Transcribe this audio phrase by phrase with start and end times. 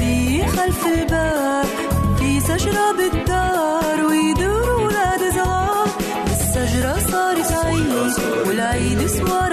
[0.00, 1.66] عندي خلف الباب.
[2.18, 5.88] كيس أشرب الدار ويدور ولاد صغار.
[6.26, 8.12] الشجرة صارت عيد
[8.46, 9.49] والعيد سوار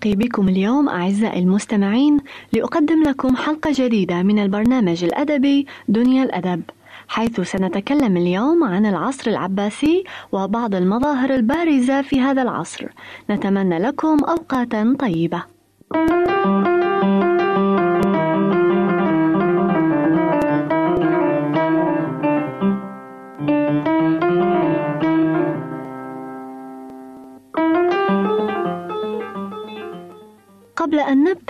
[0.00, 2.20] ألتقي بكم اليوم أعزائي المستمعين
[2.52, 6.62] لأقدم لكم حلقة جديدة من البرنامج الأدبي دنيا الأدب
[7.08, 12.86] حيث سنتكلم اليوم عن العصر العباسي وبعض المظاهر البارزة في هذا العصر.
[13.30, 15.42] نتمنى لكم أوقاتا طيبة.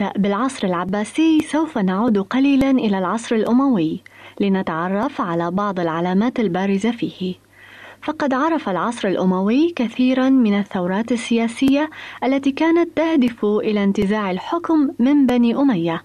[0.03, 4.01] بالعصر العباسي سوف نعود قليلا إلى العصر الأموي
[4.41, 7.35] لنتعرف على بعض العلامات البارزة فيه.
[8.03, 11.91] فقد عرف العصر الأموي كثيرا من الثورات السياسية
[12.25, 16.03] التي كانت تهدف إلى انتزاع الحكم من بني أمية.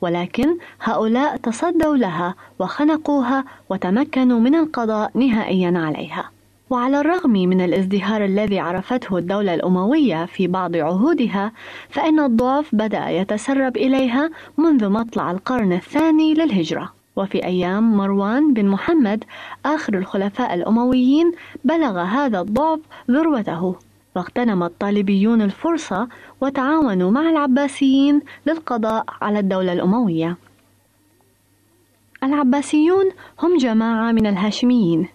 [0.00, 6.30] ولكن هؤلاء تصدوا لها وخنقوها وتمكنوا من القضاء نهائيا عليها.
[6.72, 11.52] وعلى الرغم من الازدهار الذي عرفته الدولة الأموية في بعض عهودها
[11.88, 16.92] فإن الضعف بدأ يتسرب إليها منذ مطلع القرن الثاني للهجرة.
[17.16, 19.24] وفي أيام مروان بن محمد
[19.66, 21.32] آخر الخلفاء الأمويين
[21.64, 22.80] بلغ هذا الضعف
[23.10, 23.76] ذروته.
[24.16, 26.08] واغتنم الطالبيون الفرصة
[26.40, 30.36] وتعاونوا مع العباسيين للقضاء على الدولة الأموية.
[32.24, 33.04] العباسيون
[33.42, 35.08] هم جماعة من الهاشميين.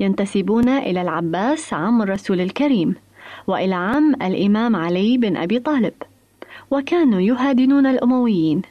[0.00, 2.94] ينتسبون إلى العباس عم الرسول الكريم
[3.46, 5.94] وإلى عم الإمام علي بن أبي طالب
[6.70, 8.62] وكانوا يهادنون الأمويين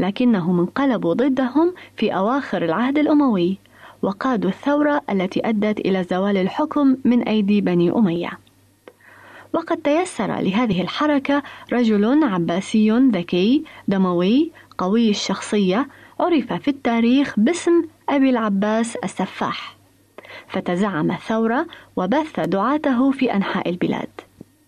[0.00, 3.58] لكنهم انقلبوا ضدهم في أواخر العهد الأموي
[4.02, 8.30] وقادوا الثورة التي أدت إلى زوال الحكم من أيدي بني أمية.
[9.52, 11.42] وقد تيسر لهذه الحركة
[11.72, 15.88] رجل عباسي ذكي دموي قوي الشخصية
[16.20, 19.79] عرف في التاريخ باسم أبي العباس السفاح.
[20.50, 21.66] فتزعم الثورة
[21.96, 24.08] وبث دعاته في أنحاء البلاد.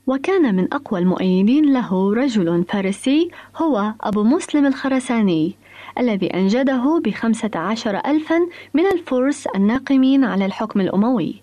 [0.06, 5.55] وكان من أقوى المؤيدين له رجل فارسي هو أبو مسلم الخرساني
[5.99, 8.38] الذي أنجده بخمسة عشر ألفا
[8.75, 11.43] من الفرس الناقمين على الحكم الأموي.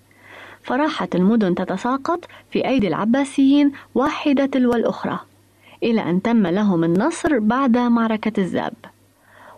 [0.63, 5.19] فراحت المدن تتساقط في أيدي العباسيين واحدة تلو الأخرى
[5.83, 8.73] إلى أن تم لهم النصر بعد معركة الزاب.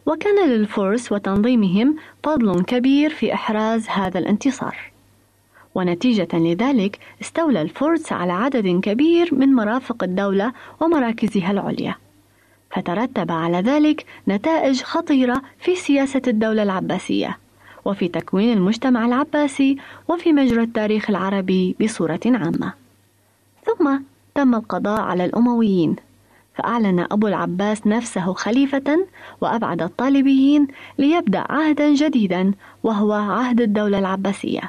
[0.06, 4.78] وكان للفرس وتنظيمهم فضل كبير في إحراز هذا الانتصار.
[5.76, 11.96] ونتيجة لذلك استولى الفرس على عدد كبير من مرافق الدولة ومراكزها العليا.
[12.72, 17.38] فترتب على ذلك نتائج خطيرة في سياسة الدولة العباسية
[17.86, 19.78] وفي تكوين المجتمع العباسي
[20.08, 22.74] وفي مجرى التاريخ العربي بصورة عامة.
[23.66, 23.98] ثم
[24.36, 25.96] تم القضاء على الأمويين.
[26.56, 29.08] فأعلن أبو العباس نفسه خليفة
[29.42, 30.68] وأبعد الطالبيين
[30.98, 32.54] ليبدأ عهدا جديدا
[32.84, 34.62] وهو عهد الدولة العباسية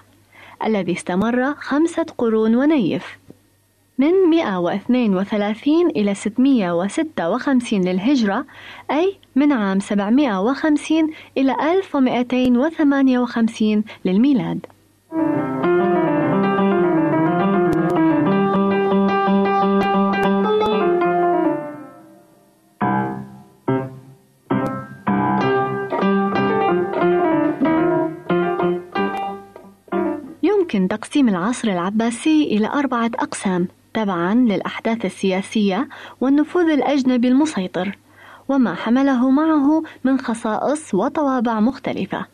[0.64, 3.18] الذي استمر خمسة قرون ونيف
[3.98, 8.44] من 132 إلى 656 للهجرة
[8.90, 14.66] أي من عام 750 إلى 1258 للميلاد.
[31.12, 35.88] تقسيم العصر العباسي إلى أربعة أقسام تبعا للأحداث السياسية
[36.20, 37.98] والنفوذ الأجنبي المسيطر
[38.48, 42.26] وما حمله معه من خصائص وطوابع مختلفة.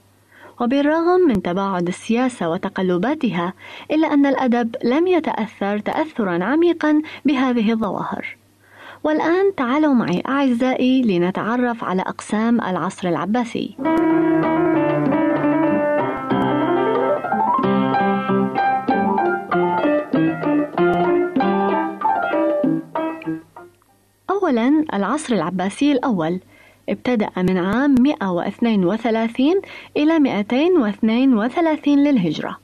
[0.60, 3.52] وبالرغم من تباعد السياسة وتقلباتها
[3.90, 8.36] إلا أن الأدب لم يتأثر تأثرا عميقا بهذه الظواهر.
[9.04, 13.76] والآن تعالوا معي أعزائي لنتعرف على أقسام العصر العباسي.
[24.30, 26.40] أولا العصر العباسي الأول.
[26.88, 29.60] ابتدأ من عام 132
[29.96, 32.58] إلى 232 للهجرة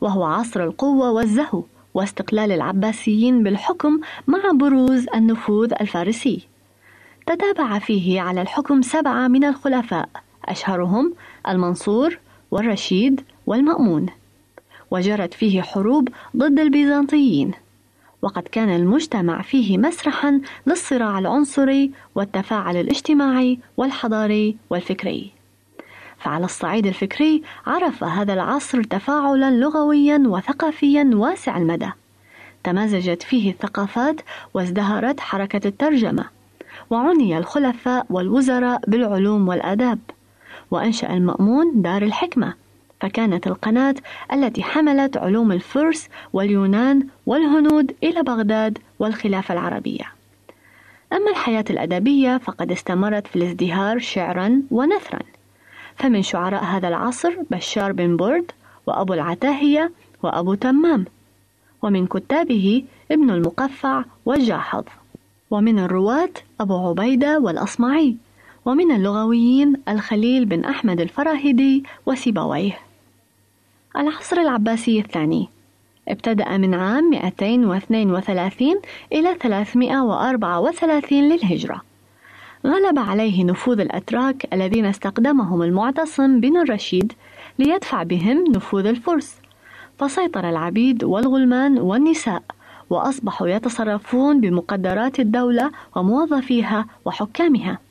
[0.00, 1.62] وهو عصر القوة والزهو
[1.94, 6.48] واستقلال العباسيين بالحكم مع بروز النفوذ الفارسي.
[7.26, 10.08] تتابع فيه على الحكم سبعة من الخلفاء
[10.44, 11.14] أشهرهم
[11.48, 12.18] المنصور
[12.50, 14.06] والرشيد والمأمون.
[14.90, 17.52] وجرت فيه حروب ضد البيزنطيين.
[18.26, 25.32] وقد كان المجتمع فيه مسرحا للصراع العنصري والتفاعل الاجتماعي والحضاري والفكري.
[26.18, 31.90] فعلى الصعيد الفكري عرف هذا العصر تفاعلا لغويا وثقافيا واسع المدى.
[32.64, 34.20] تمازجت فيه الثقافات
[34.54, 36.24] وازدهرت حركة الترجمة
[36.90, 39.98] وعني الخلفاء والوزراء بالعلوم والآداب
[40.70, 42.54] وأنشأ المأمون دار الحكمة.
[43.00, 43.94] فكانت القناة
[44.32, 50.04] التي حملت علوم الفرس واليونان والهنود إلى بغداد والخلافة العربية.
[51.12, 55.20] أما الحياة الأدبية فقد استمرت في الازدهار شعرا ونثرا،
[55.96, 58.50] فمن شعراء هذا العصر بشار بن برد
[58.86, 61.04] وأبو العتاهية وأبو تمام،
[61.82, 64.84] ومن كتابه ابن المقفع والجاحظ،
[65.50, 68.16] ومن الرواة أبو عبيدة والأصمعي،
[68.64, 72.78] ومن اللغويين الخليل بن أحمد الفراهيدي وسيبويه.
[73.98, 75.48] العصر العباسي الثاني.
[76.08, 78.80] ابتدأ من عام 232
[79.12, 81.82] إلى 334 للهجرة.
[82.66, 87.12] غلب عليه نفوذ الأتراك الذين استقدمهم المعتصم بن الرشيد
[87.58, 89.36] ليدفع بهم نفوذ الفرس.
[89.98, 92.42] فسيطر العبيد والغلمان والنساء
[92.90, 97.85] وأصبحوا يتصرفون بمقدرات الدولة وموظفيها وحكامها.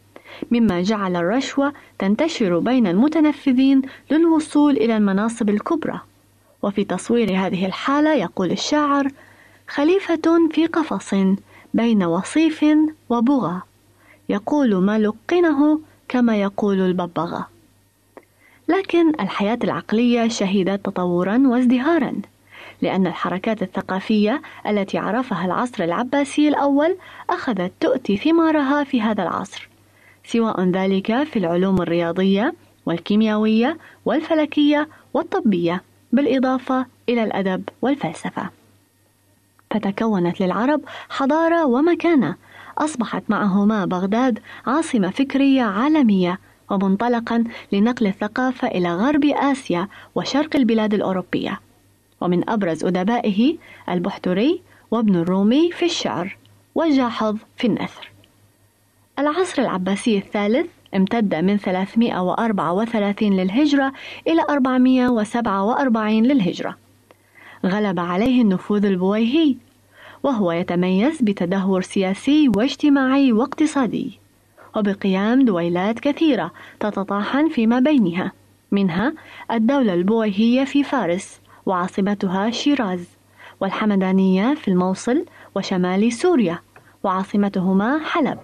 [0.51, 5.99] مما جعل الرشوة تنتشر بين المتنفذين للوصول إلى المناصب الكبرى.
[6.63, 9.07] وفي تصوير هذه الحالة يقول الشاعر
[9.67, 11.13] خليفة في قفص
[11.73, 12.65] بين وصيف
[13.09, 13.61] وبغى.
[14.29, 17.47] يقول ما لقنه كما يقول الببغاء
[18.67, 22.13] لكن الحياة العقلية شهدت تطورا وازدهارا
[22.81, 26.97] لأن الحركات الثقافية التي عرفها العصر العباسي الأول
[27.29, 29.69] أخذت تؤتي ثمارها في هذا العصر.
[30.25, 32.53] سواء ذلك في العلوم الرياضية
[32.85, 38.49] والكيميائية والفلكية والطبية بالإضافة إلى الأدب والفلسفة.
[39.71, 42.35] فتكونت للعرب حضارة ومكانة
[42.77, 46.39] أصبحت معهما بغداد عاصمة فكرية عالمية
[46.69, 51.59] ومنطلقا لنقل الثقافة إلى غرب آسيا وشرق البلاد الأوروبية.
[52.21, 53.57] ومن أبرز أدبائه
[53.89, 56.37] البحتري وابن الرومي في الشعر
[56.75, 58.14] والجاحظ في النثر
[59.19, 63.93] العصر العباسي الثالث امتد من 334 للهجرة
[64.27, 66.77] إلى 447 للهجرة.
[67.65, 69.55] غلب عليه النفوذ البويهي
[70.23, 74.19] وهو يتميز بتدهور سياسي واجتماعي واقتصادي
[74.75, 78.31] وبقيام دويلات كثيرة تتطاحن فيما بينها.
[78.71, 79.13] منها
[79.51, 83.07] الدولة البويهية في فارس وعاصمتها شيراز
[83.59, 86.59] والحمدانية في الموصل وشمال سوريا
[87.03, 88.37] وعاصمتهما حلب.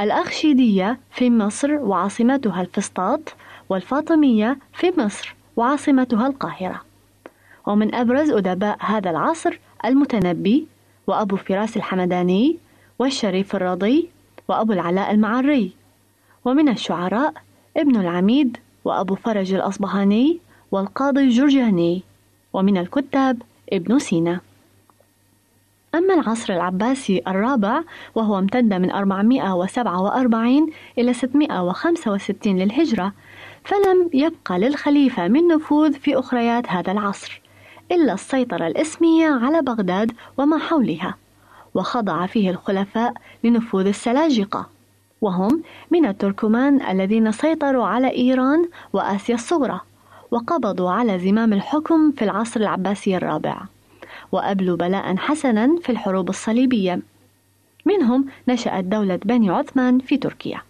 [0.00, 3.20] الأخشيدية في مصر وعاصمتها الفسطاط
[3.68, 6.80] والفاطمية في مصر وعاصمتها القاهرة.
[7.66, 10.66] ومن أبرز أدباء هذا العصر المتنبي
[11.06, 12.56] وأبو فراس الحمداني
[12.98, 14.08] والشريف الرضي
[14.48, 15.72] وأبو العلاء المعري.
[16.44, 17.34] ومن الشعراء
[17.76, 22.02] ابن العميد وأبو فرج الأصبهاني والقاضي الجرجاني.
[22.52, 24.40] ومن الكتاب ابن سينا.
[25.94, 27.82] أما العصر العباسي الرابع
[28.14, 33.12] وهو امتد من 447 إلى 665 للهجرة
[33.64, 37.40] فلم يبقى للخليفة من نفوذ في أخريات هذا العصر
[37.92, 41.14] إلا السيطرة الإسمية على بغداد وما حولها
[41.74, 44.66] وخضع فيه الخلفاء لنفوذ السلاجقة
[45.20, 49.80] وهم من التركمان الذين سيطروا على إيران وآسيا الصغرى
[50.30, 53.56] وقبضوا على زمام الحكم في العصر العباسي الرابع.
[54.34, 57.00] وأبلوا بلاء حسنا في الحروب الصليبية.
[57.86, 60.60] منهم نشأت دولة بني عثمان في تركيا.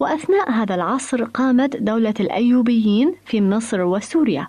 [0.00, 4.46] وأثناء هذا العصر قامت دولة الأيوبيين في مصر وسوريا.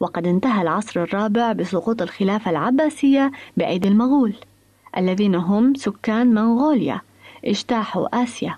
[0.00, 4.34] وقد انتهى العصر الرابع بسقوط الخلافة العباسية بأيدي المغول
[4.96, 7.00] الذين هم سكان منغوليا
[7.44, 8.56] اجتاحوا آسيا.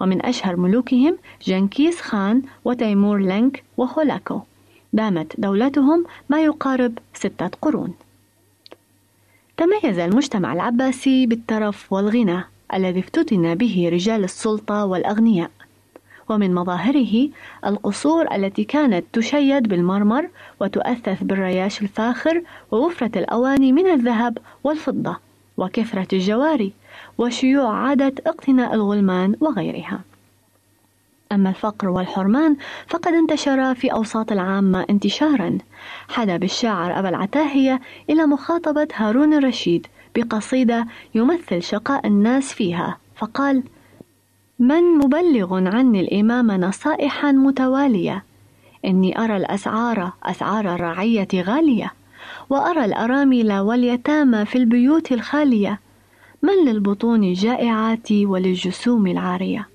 [0.00, 4.40] ومن أشهر ملوكهم جنكيز خان وتيمور لينك وهولاكو.
[4.92, 7.94] دامت دولتهم ما يقارب ستة قرون.
[9.56, 12.44] تميز المجتمع العباسي بالترف والغنى
[12.74, 15.50] الذي افتتن به رجال السلطة والأغنياء.
[16.28, 17.28] ومن مظاهره
[17.66, 20.28] القصور التي كانت تشيد بالمرمر
[20.60, 25.16] وتؤثث بالرياش الفاخر ووفرة الأواني من الذهب والفضة
[25.56, 26.72] وكثرة الجواري
[27.18, 30.00] وشيوع عادة اقتناء الغلمان وغيرها.
[31.32, 32.56] أما الفقر والحرمان
[32.88, 35.58] فقد انتشرا في أوساط العامة انتشارا.
[36.08, 37.80] حدا بالشاعر أبا العتاهية
[38.10, 43.62] إلى مخاطبة هارون الرشيد بقصيدة يمثل شقاء الناس فيها فقال
[44.58, 48.24] من مبلغ عني الإمام نصائحا متوالية
[48.84, 51.92] إني أرى الأسعار أسعار الرعية غالية
[52.50, 55.80] وأرى الأرامل واليتامى في البيوت الخالية
[56.42, 59.68] من للبطون الجائعات وللجسوم العارية؟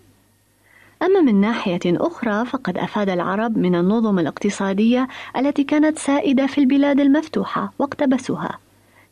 [1.03, 7.00] أما من ناحية أخرى فقد أفاد العرب من النظم الاقتصادية التي كانت سائدة في البلاد
[7.00, 8.60] المفتوحة واقتبسوها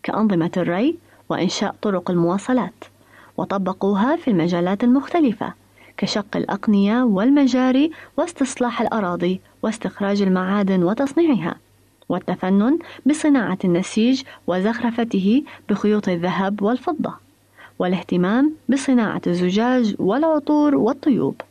[0.04, 0.98] كأنظمة الري
[1.30, 2.84] وإنشاء طرق المواصلات
[3.38, 5.54] وطبقوها في المجالات المختلفة
[5.98, 11.56] كشق الأقنية والمجاري واستصلاح الأراضي واستخراج المعادن وتصنيعها
[12.10, 17.14] والتفنن بصناعة النسيج وزخرفته بخيوط الذهب والفضة
[17.80, 21.42] والاهتمام بصناعة الزجاج والعطور والطيوب.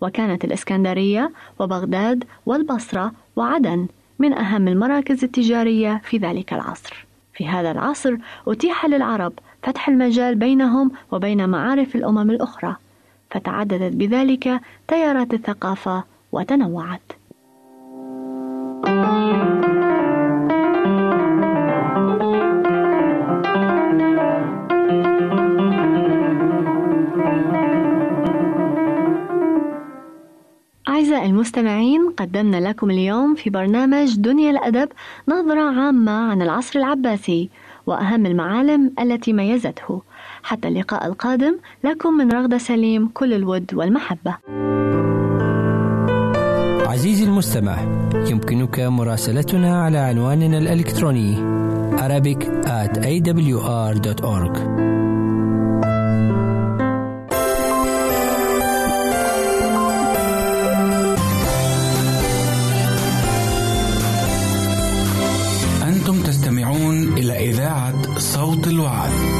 [0.00, 3.86] وكانت الإسكندرية وبغداد والبصرة وعدن
[4.18, 7.06] من أهم المراكز التجارية في ذلك العصر.
[7.34, 8.16] في هذا العصر
[8.48, 12.76] أتيح للعرب فتح المجال بينهم وبين معارف الأمم الأخرى،
[13.30, 17.12] فتعددت بذلك تيارات الثقافة وتنوعت.
[18.86, 19.65] أعزائي
[31.46, 34.88] المستمعين قدمنا لكم اليوم في برنامج دنيا الأدب
[35.28, 37.50] نظرة عامة عن العصر العباسي
[37.86, 40.02] وأهم المعالم التي ميزته.
[40.42, 44.36] حتى اللقاء القادم لكم من رغدة سليم كل الود والمحبة.
[46.86, 47.76] عزيزي المستمع
[48.14, 51.36] يمكنك مراسلتنا على عنواننا الإلكتروني
[51.96, 54.54] Arabic at awr.org
[68.18, 69.35] صوت الوعد.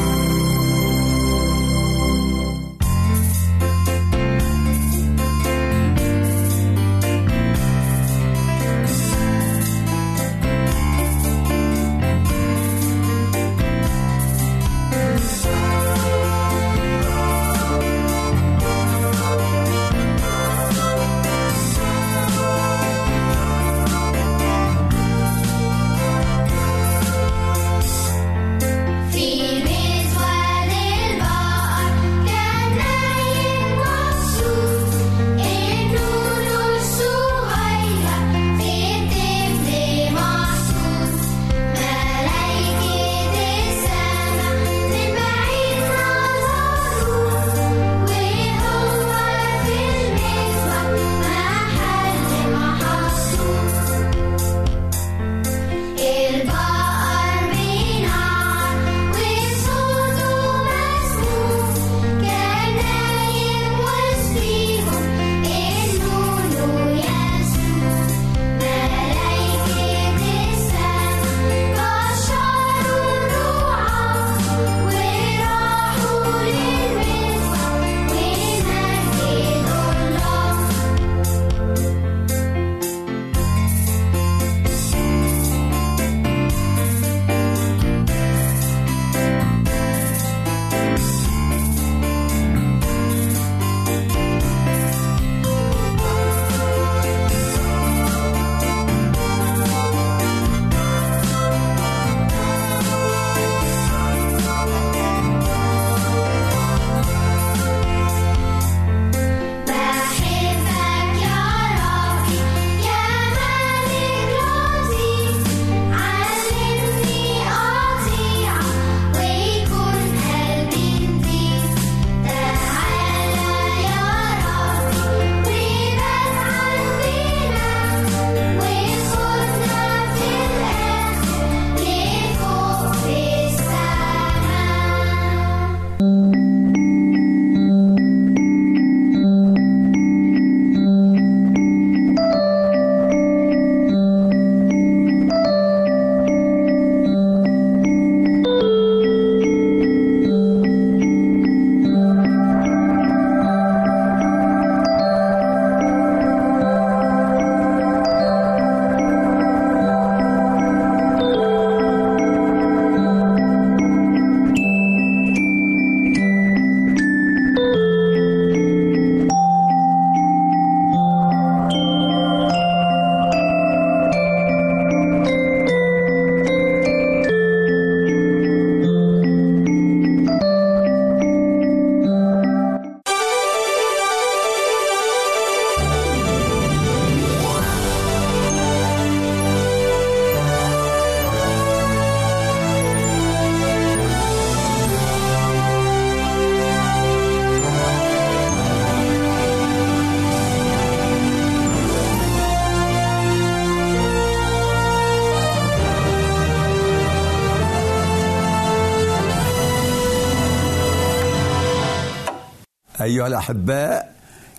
[213.27, 214.13] أيها الأحباء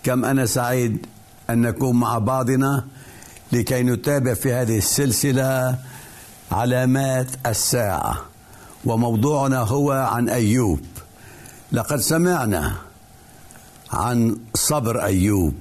[0.04, 1.06] كم أنا سعيد
[1.50, 2.86] أن نكون مع بعضنا
[3.52, 5.78] لكي نتابع في هذه السلسلة
[6.52, 8.18] علامات الساعة.
[8.86, 10.80] وموضوعنا هو عن أيوب.
[11.72, 12.76] لقد سمعنا
[13.92, 15.56] عن صبر أيوب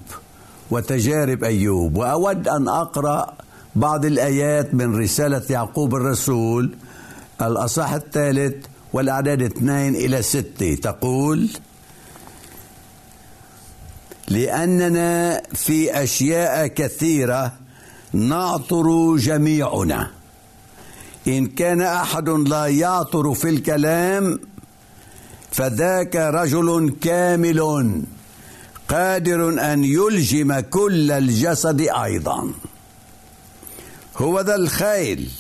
[0.71, 1.97] وتجارب أيوب.
[1.97, 3.35] وأود أن أقرأ
[3.77, 6.75] بعض الآيات من رسالة يعقوب الرسول
[7.43, 10.75] الأصح الثالث والأعداد اثنين إلى ستة.
[10.75, 11.49] تقول
[14.29, 17.53] لأننا في أشياء كثيرة
[18.13, 20.11] نعطر جميعنا.
[21.27, 24.41] إن كان أحد لا يعطر في الكلام
[25.51, 28.03] فذاك رجل كامل
[28.89, 32.51] قادر أن يلجم كل الجسد أيضا.
[34.17, 35.31] هو ذا الخيل.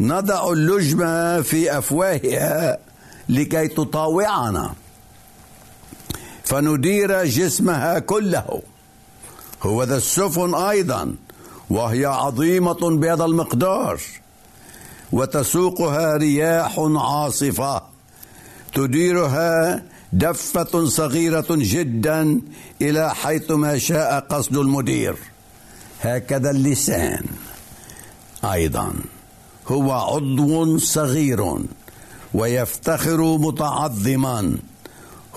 [0.00, 1.02] نضع اللجم
[1.42, 2.78] في أفواهها
[3.28, 4.74] لكي تطاوعنا.
[6.48, 8.62] فندير جسمها كله.
[9.62, 11.14] هو ذا السفن أيضا
[11.70, 14.00] وهي عظيمة بهذا المقدار.
[15.12, 17.82] وتسوقها رياح عاصفة.
[18.74, 19.82] تديرها
[20.12, 22.40] دفة صغيرة جدا
[22.82, 25.16] إلى حيث ما شاء قصد المدير.
[26.00, 27.24] هكذا اللسان.
[28.44, 28.94] أيضا
[29.68, 31.58] هو عضو صغير
[32.34, 34.58] ويفتخر متعظما.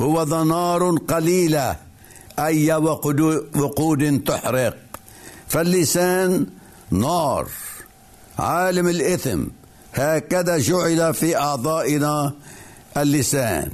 [0.01, 1.75] هو ذا نار قليلة
[2.39, 4.77] أي وقود تحرق.
[5.47, 6.45] فاللسان
[6.91, 7.47] نار.
[8.39, 9.43] عالم الإثم.
[9.93, 12.33] هكذا جعل في أعضائنا
[12.97, 13.71] اللسان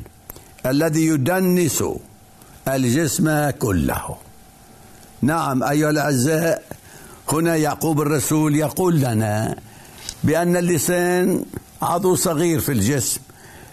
[0.65, 1.83] الذي يدنس
[2.67, 4.17] الجسم كله.
[5.21, 6.63] نعم أيها الأعزاء
[7.31, 9.55] هنا يعقوب الرسول يقول لنا
[10.23, 11.45] بأن اللسان
[11.81, 13.21] عضو صغير في الجسم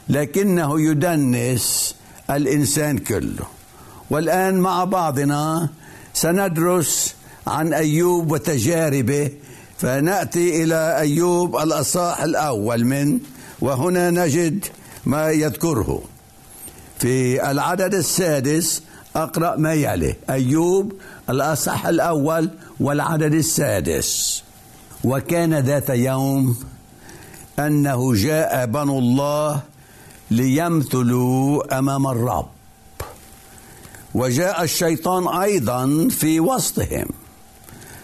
[0.09, 1.95] لكنه يدنس
[2.31, 3.47] الإنسان كله.
[4.11, 5.69] والآن مع بعضنا
[6.15, 7.15] سندرس
[7.47, 9.31] عن أيوب وتجاربه
[9.79, 13.19] فنأتي إلى أيوب الأصاح الأول من
[13.61, 14.65] وهنا نجد
[15.07, 16.03] ما يذكره.
[16.99, 18.83] في العدد السادس
[19.17, 20.15] أقرأ ما يلي.
[20.31, 20.93] أيوب
[21.31, 24.43] الأصح الأول والعدد السادس.
[25.05, 26.57] وكان ذات يوم
[27.59, 29.61] أنه جاء بنو الله
[30.31, 32.49] ليمثلوا أمام الرب.
[34.15, 37.07] وجاء الشيطان أيضا في وسطهم.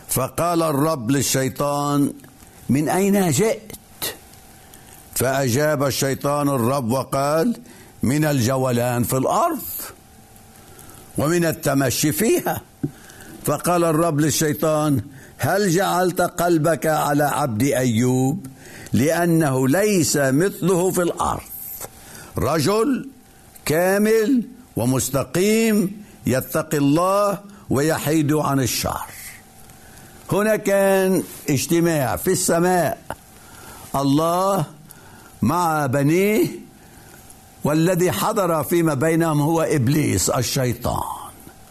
[0.09, 2.12] فقال الرب للشيطان
[2.68, 3.76] من أين جئت؟
[5.14, 7.56] فأجاب الشيطان الرب وقال
[8.02, 9.62] من الجولان في الأرض
[11.18, 12.61] ومن التمشي فيها.
[13.44, 15.00] فقال الرب للشيطان
[15.38, 18.46] هل جعلت قلبك على عبد أيوب
[18.92, 21.49] لأنه ليس مثله في الأرض؟
[22.40, 23.09] رجل
[23.64, 24.42] كامل
[24.76, 27.38] ومستقيم يتقي الله
[27.70, 29.07] ويحيد عن الشر.
[30.33, 32.98] هنا كان اجتماع في السماء.
[33.96, 34.64] الله
[35.42, 36.46] مع بنيه
[37.64, 41.03] والذي حضر فيما بينهم هو إبليس الشيطان.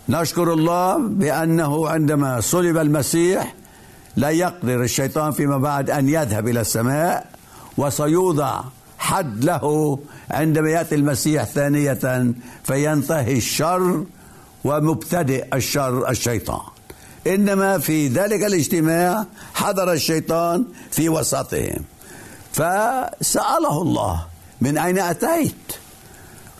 [0.09, 3.55] نشكر الله بأنه عندما صلب المسيح
[4.15, 7.27] لا يقدر الشيطان فيما بعد أن يذهب إلى السماء
[7.77, 8.61] وسيوضع
[8.99, 9.99] حد له
[10.31, 12.33] عندما ياتي المسيح ثانية
[12.63, 14.03] فينتهي الشر
[14.63, 16.61] ومبتدئ الشر الشيطان.
[17.27, 21.83] إنما في ذلك الاجتماع حضر الشيطان في وسطهم.
[22.51, 24.25] فسأله الله
[24.61, 25.53] من أين أتيت؟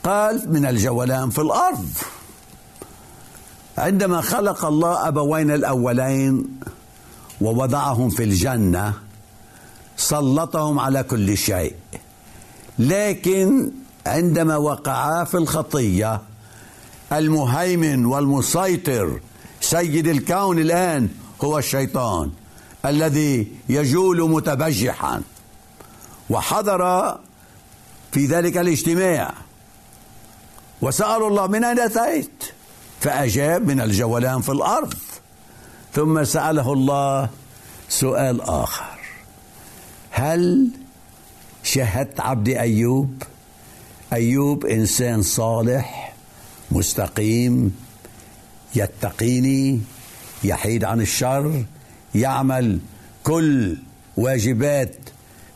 [0.04, 1.90] قال من الجولان في الأرض.
[3.78, 6.60] عندما خلق الله أبوين الأولين
[7.42, 8.94] ووضعهم في الجنة
[9.98, 11.76] سلطهم على كل شيء.
[12.80, 13.72] لكن
[14.06, 16.22] عندما وقعا في الخطية
[17.14, 19.20] المهيمن والمسيطر
[19.62, 21.10] سيد الكون الآن
[21.44, 22.32] هو الشيطان
[22.86, 25.22] الذي يجول متبجحا.
[26.30, 27.18] وحضر
[28.12, 29.34] في ذلك الاجتماع.
[30.82, 32.44] وسألوا الله من أين أتيت؟
[33.02, 34.94] فأجاب من الجولان في الأرض.
[35.94, 37.30] ثم سأله الله
[37.90, 39.00] سؤال آخر.
[40.12, 40.70] هل
[41.64, 43.24] شهدت عبد أيوب.
[44.14, 46.16] أيوب إنسان صالح
[46.72, 47.76] مستقيم
[48.76, 49.82] يتقيني
[50.44, 51.64] يحيد عن الشر
[52.16, 52.80] يعمل
[53.24, 53.78] كل
[54.18, 54.96] واجبات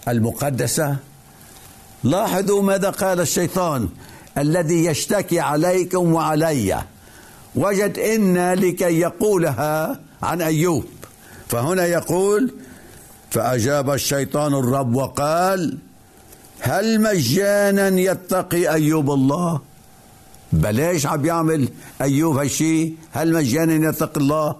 [0.08, 0.98] المقدسة.
[2.04, 3.90] لاحظوا ماذا قال الشيطان؟
[4.38, 6.84] الذي يشتكي عليكم وعلي.
[7.56, 10.86] وجد إن لكي يقولها عن أيوب.
[11.48, 12.54] فهنا يقول
[13.32, 15.78] فأجاب الشيطان الرب وقال
[16.66, 19.62] هل مجانا يتقي أيوب الله؟
[20.54, 21.70] بلاش عم يعمل
[22.02, 24.56] أيوب هالشي؟ هل مجانا يتق الله؟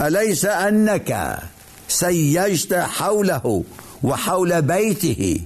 [0.00, 1.38] أليس أنك
[1.88, 3.64] سيجت حوله
[4.02, 5.40] وحول بيته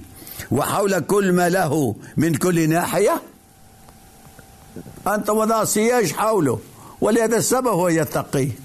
[0.51, 3.21] وحول كل ما له من كل ناحية؟
[5.07, 6.59] أنت وضع سياج حوله
[7.01, 8.61] ولهذا السبب هو يتقيك.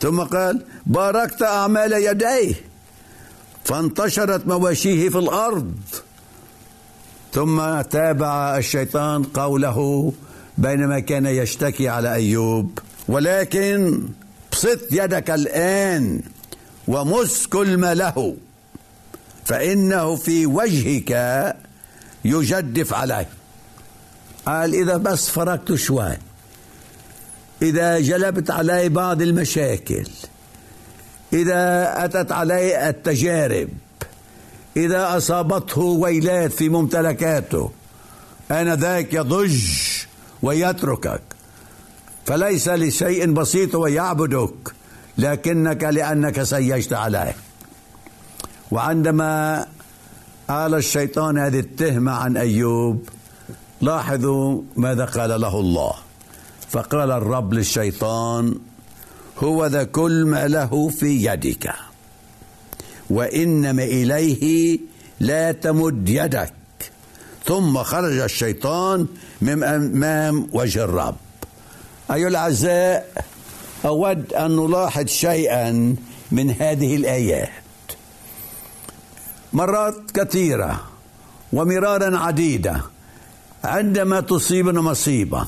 [0.00, 2.54] ثم قال باركت أعمال يديه
[3.64, 5.74] فانتشرت مواشيه في الأرض.
[7.32, 10.12] ثم تابع الشيطان قوله
[10.58, 14.02] بينما كان يشتكي على أيوب ولكن
[14.52, 16.20] بسط يدك الآن
[16.88, 18.36] ومس كل ما له
[19.44, 21.12] فإنه في وجهك
[22.24, 23.28] يجدف عليه
[24.46, 26.16] قال إذا بس فرقت شوي
[27.62, 30.06] إذا جلبت علي بعض المشاكل
[31.32, 33.68] إذا أتت علي التجارب
[34.76, 37.70] إذا أصابته ويلات في ممتلكاته
[38.50, 39.64] آنذاك يضج
[40.42, 41.22] ويتركك.
[42.26, 44.74] فليس لشيء بسيط ويعبدك
[45.18, 47.34] لكنك لأنك سيجت عليه.
[48.70, 49.66] وعندما
[50.48, 53.08] قال الشيطان هذه التهمة عن أيوب
[53.80, 55.94] لاحظوا ماذا قال له الله.
[56.70, 58.54] فقال الرب للشيطان
[59.38, 61.72] هو ذا كل ما له في يدك.
[63.10, 64.78] وإنما إليه
[65.20, 66.52] لا تمد يدك.
[67.46, 69.06] ثم خرج الشيطان
[69.40, 71.16] من أمام وجه الرب.
[72.12, 73.24] أيها الأعزاء
[73.84, 75.96] أود أن نلاحظ شيئا
[76.32, 77.48] من هذه الآيات.
[79.52, 80.80] مرات كثيرة
[81.52, 82.80] ومرارا عديدة.
[83.64, 85.46] عندما تصيبنا مصيبة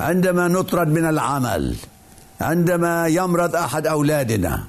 [0.00, 1.76] عندما نطرد من العمل
[2.40, 4.64] عندما يمرض أحد أولادنا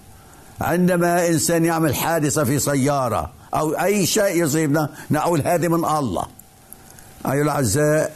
[0.62, 6.26] عندما إنسان يعمل حادثة في سيارة أو أي شيء يصيبنا نقول هذه من الله.
[7.26, 8.14] أيها الأعزاء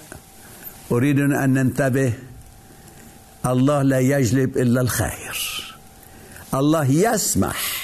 [0.91, 2.13] أريد أن ننتبه
[3.45, 5.63] الله لا يجلب إلا الخير.
[6.53, 7.83] الله يسمح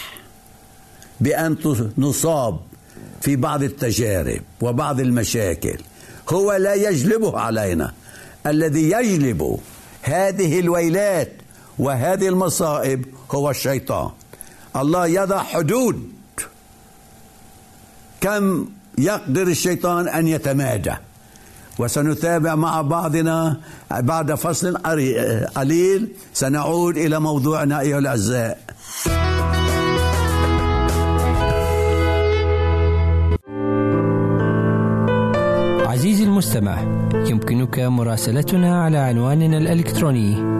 [1.22, 1.58] بأن
[1.98, 2.60] نصاب
[3.22, 5.78] في بعض التجارب وبعض المشاكل.
[6.30, 7.94] هو لا يجلبه علينا.
[8.46, 9.60] الذي يجلب
[10.02, 11.32] هذه الويلات
[11.80, 14.10] وهذه المصائب هو الشيطان.
[14.76, 16.10] الله يضع حدود.
[18.22, 18.66] كم
[18.98, 20.94] يقدر الشيطان أن يتمادى؟
[21.80, 23.58] وسنتابع مع بعضنا
[23.92, 24.78] بعد فصل
[25.56, 26.08] قليل.
[26.34, 28.60] سنعود إلى موضوعنا أيها الأعزاء.
[35.88, 36.82] عزيزي المستمع
[37.14, 40.60] يمكنك مراسلتنا على عنواننا الإلكتروني.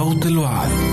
[0.00, 0.89] صوت الوعد.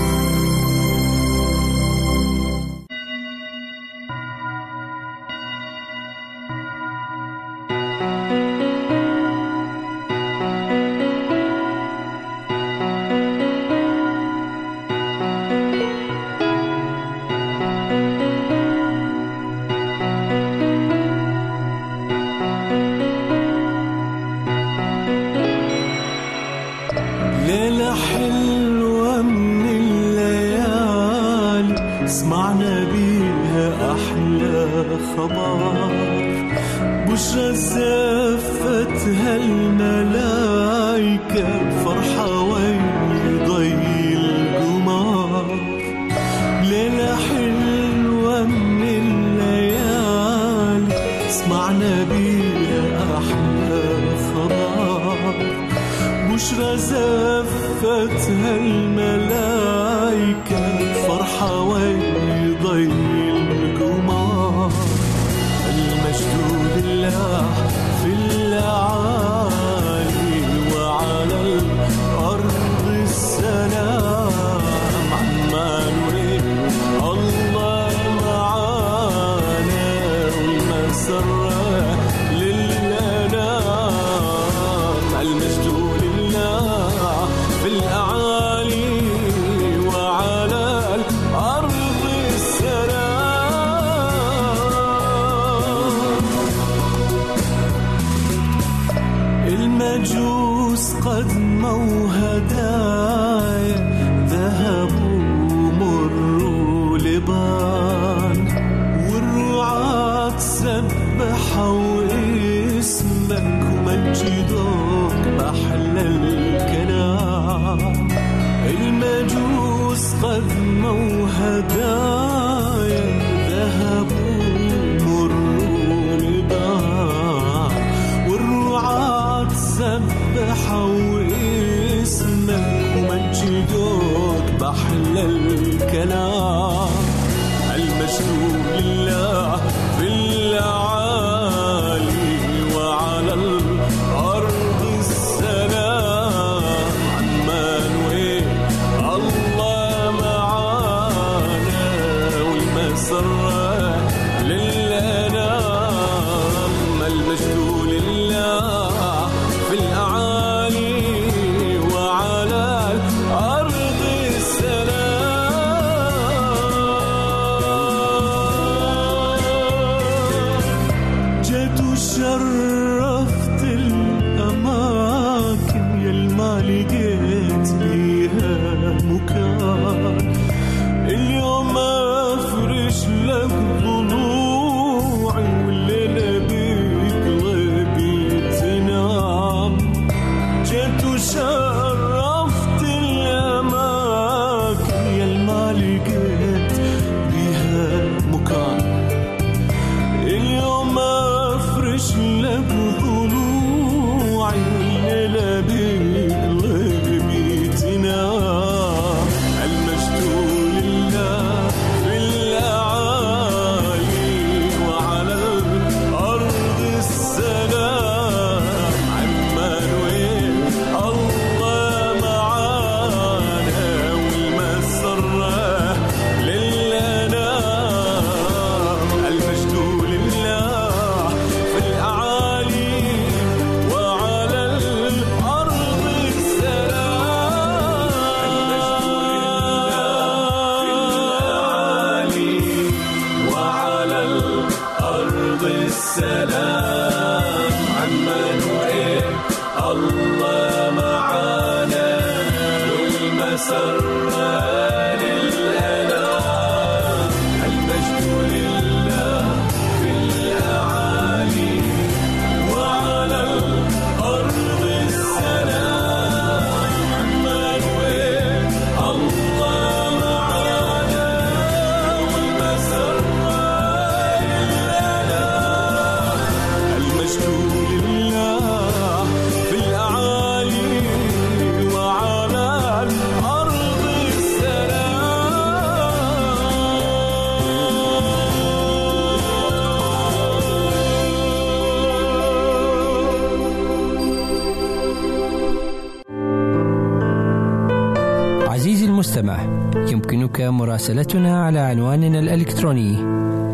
[300.70, 303.16] مراسلتنا على عنواننا الإلكتروني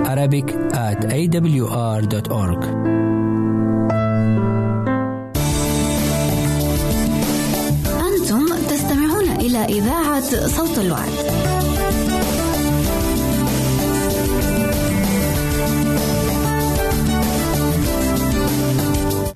[0.04, 2.64] Arabic at awr.org
[8.08, 11.44] أنتم تستمعون إلى إذاعة صوت الوعد.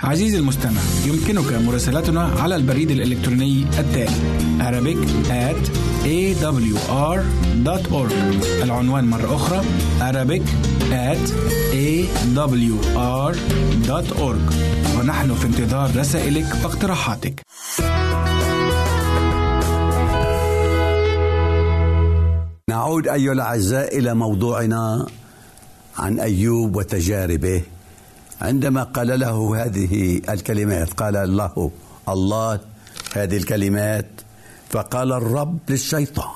[0.01, 4.11] عزيزي المستمع يمكنك مراسلتنا على البريد الإلكتروني التالي
[4.61, 4.99] Arabic
[5.31, 8.13] at awr.org
[8.63, 9.61] العنوان مرة أخرى
[10.01, 10.43] Arabic
[10.91, 11.33] at
[11.73, 13.29] awr.org
[14.99, 17.43] ونحن في انتظار رسائلك واقتراحاتك.
[22.71, 25.07] نعود أيها الأعزاء إلى موضوعنا
[25.99, 27.63] عن أيوب وتجاربه.
[28.41, 31.71] عندما قال له هذه الكلمات قال الله
[32.09, 32.61] الله
[33.15, 34.07] هذه الكلمات
[34.71, 36.35] فقال الرب للشيطان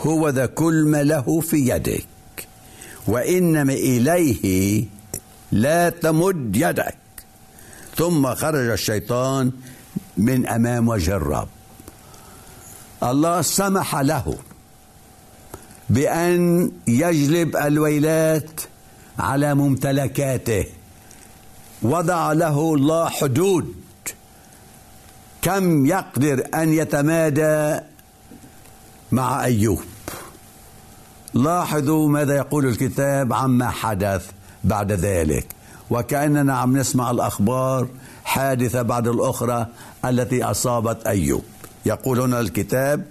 [0.00, 2.06] هو ذا كل ما له في يدك
[3.06, 4.84] وإنما إليه
[5.52, 6.96] لا تمد يدك.
[7.96, 9.52] ثم خرج الشيطان
[10.16, 11.48] من أمام وجه الرب.
[13.02, 14.38] الله سمح له
[15.90, 18.60] بأن يجلب الويلات
[19.18, 20.66] على ممتلكاته
[21.82, 23.83] وضع له الله حدود.
[25.44, 27.80] كم يقدر أن يتمادى
[29.12, 29.80] مع أيوب؟
[31.34, 34.26] لاحظوا ماذا يقول الكتاب عما حدث
[34.64, 35.46] بعد ذلك.
[35.90, 37.88] وكأننا عم نسمع الأخبار
[38.24, 39.66] حادثة بعد الأخرى
[40.04, 41.44] التي أصابت أيوب.
[41.86, 43.04] يقول هنا الكتاب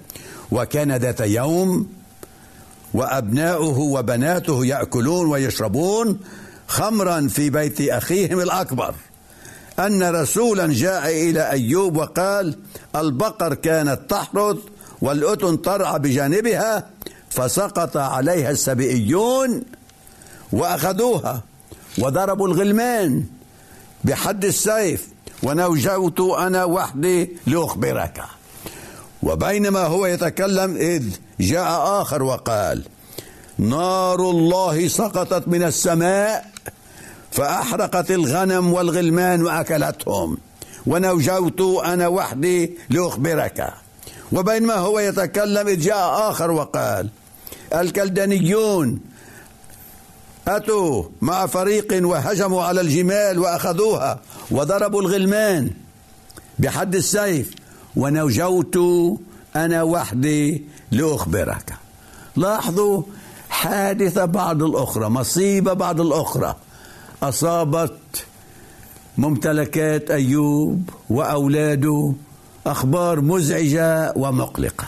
[0.51, 1.87] وكان ذات يوم
[2.93, 6.19] وأبناؤه وبناته يأكلون ويشربون
[6.67, 8.95] خمرا في بيت أخيهم الأكبر.
[9.79, 12.57] أن رسولا جاء إلى أيوب وقال
[12.95, 14.57] البقر كانت تحرث
[15.01, 16.89] والأتن ترعى بجانبها
[17.29, 19.63] فسقط عليها السبئيون
[20.51, 21.41] وأخذوها
[21.97, 23.23] وضربوا الغلمان
[24.03, 25.07] بحد السيف.
[25.43, 28.23] ونوجوت أنا وحدي لأخبرك.
[29.23, 31.03] وبينما هو يتكلم إذ
[31.39, 32.83] جاء آخر وقال
[33.57, 36.52] نار الله سقطت من السماء
[37.33, 40.37] فأحرقت الغنم والغلمان وأكلتهم.
[40.87, 43.73] ونوجوت أنا وحدي لأخبرك.
[44.31, 47.09] وبينما هو يتكلم إذ جاء آخر وقال
[47.75, 48.99] الكلدانيون
[50.47, 54.19] أتوا مع فريق وهجموا على الجمال وأخذوها
[54.51, 55.71] وضربوا الغلمان
[56.59, 57.53] بحد السيف.
[57.95, 58.77] ونوجوت
[59.55, 61.73] أنا وحدي لأخبرك.
[62.35, 63.03] لاحظوا
[63.49, 66.55] حادثة بعد الأخرى مصيبة بعد الأخرى.
[67.23, 68.25] أصابت
[69.17, 72.13] ممتلكات أيوب وأولاده
[72.67, 74.87] أخبار مزعجة ومقلقة.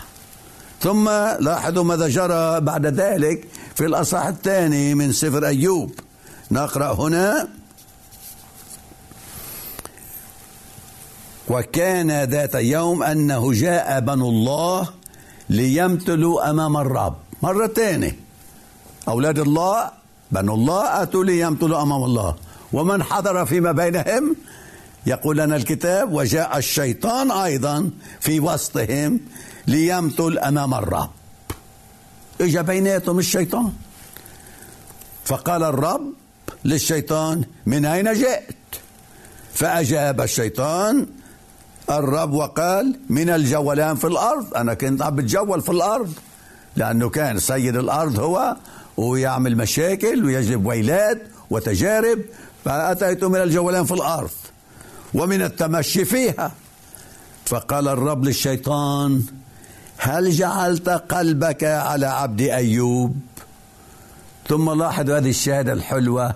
[0.82, 1.10] ثم
[1.40, 5.92] لاحظوا ماذا جرى بعد ذلك في الأصح الثاني من سفر أيوب.
[6.52, 7.48] نقرأ هنا.
[11.50, 14.90] وكان ذات يوم أنه جاء بنو الله
[15.50, 17.16] ليمتلوا أمام الرب.
[17.42, 18.20] مرة ثانية
[19.08, 19.92] أولاد الله
[20.32, 22.36] بنو الله أتوا ليمتلوا أمام الله.
[22.74, 24.36] ومن حضر فيما بينهم
[25.06, 29.20] يقول لنا الكتاب وجاء الشيطان أيضا في وسطهم
[29.68, 31.10] ليمثل أمام الرب.
[32.42, 33.74] إجا بيناتهم الشيطان.
[35.26, 36.14] فقال الرب
[36.66, 38.56] للشيطان من أين جئت؟
[39.54, 41.08] فأجاب الشيطان.
[41.90, 44.56] الرب وقال من الجولان في الأرض.
[44.56, 46.14] أنا كنت عم بتجول في الأرض
[46.76, 48.56] لأنه كان سيد الأرض هو
[48.98, 52.20] ويعمل مشاكل ويجلب ويلات وتجارب
[52.66, 54.32] فأتيت من الجولان في الأرض
[55.14, 56.52] ومن التمشي فيها.
[57.46, 59.22] فقال الرب للشيطان
[59.98, 63.16] هل جعلت قلبك على عبد أيوب؟
[64.48, 66.36] ثم لاحظ هذه الشهادة الحلوة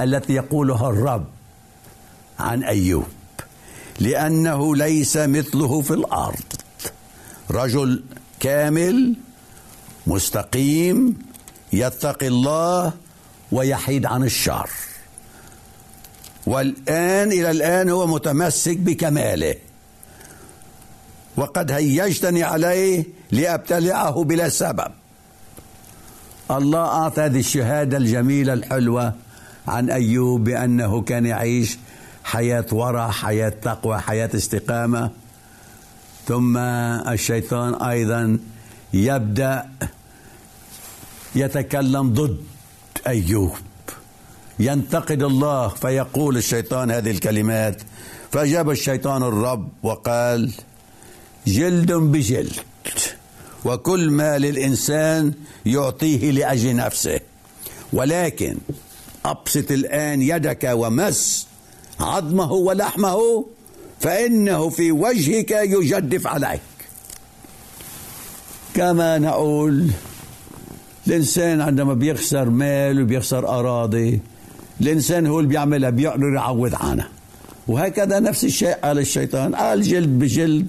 [0.00, 1.24] التي يقولها الرب
[2.38, 3.06] عن أيوب
[4.00, 6.44] لأنه ليس مثله في الأرض.
[7.50, 8.02] رجل
[8.40, 9.14] كامل
[10.06, 11.27] مستقيم
[11.72, 12.92] يتقي الله
[13.52, 14.70] ويحيد عن الشر.
[16.46, 19.54] والآن إلى الآن هو متمسك بكماله.
[21.36, 24.92] وقد هيجتني عليه لأبتلعه بلا سبب.
[26.50, 29.12] الله أعطى هذه الشهادة الجميلة الحلوة
[29.68, 31.78] عن أيوب بأنه كان يعيش
[32.24, 35.10] حياة ورع حياة تقوى حياة استقامة.
[36.28, 38.38] ثم الشيطان أيضا
[38.92, 39.68] يبدأ
[41.34, 42.38] يتكلم ضد
[43.06, 43.56] أيوب.
[44.58, 47.82] ينتقد الله فيقول الشيطان هذه الكلمات.
[48.32, 50.52] فأجاب الشيطان الرب وقال
[51.46, 52.52] جلد بجلد
[53.64, 55.32] وكل ما للإنسان
[55.66, 57.20] يعطيه لأجل نفسه.
[57.92, 58.56] ولكن
[59.24, 61.46] أبسط الآن يدك ومس
[62.00, 63.46] عظمه ولحمه
[64.00, 66.60] فإنه في وجهك يجدف عليك.
[68.74, 69.90] كما نقول
[71.08, 74.20] الإنسان عندما بيخسر مال وبيخسر أراضي
[74.80, 77.08] الإنسان هو اللي بيعملها بيقدر يعوض عنها.
[77.68, 80.66] وهكذا نفس الشيء قال الشيطان قال جلد بجلد.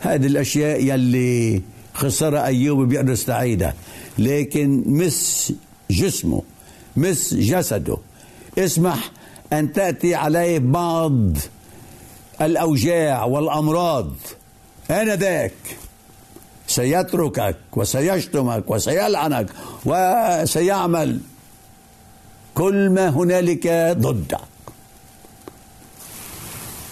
[0.00, 1.62] هذه الأشياء يلي
[1.94, 3.74] خسرها أيوب بيقدر يستعيدها.
[4.18, 5.52] لكن مس
[5.90, 6.42] جسمه
[6.96, 7.96] مس جسده.
[8.58, 9.10] اسمح
[9.52, 11.36] أن تأتي عليه بعض
[12.40, 14.12] الأوجاع والأمراض
[14.90, 15.52] آنذاك.
[16.70, 19.48] سيتركك وسيشتمك وسيلعنك
[19.84, 21.20] وسيعمل.
[22.54, 23.66] كل ما هنالك
[23.98, 24.40] ضدك.